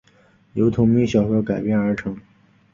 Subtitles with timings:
[0.53, 2.19] 由同名小说改编而成。